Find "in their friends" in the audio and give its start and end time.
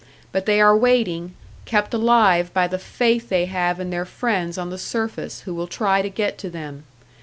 3.79-4.57